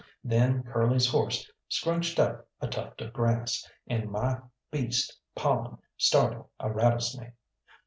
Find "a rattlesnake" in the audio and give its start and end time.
6.59-7.33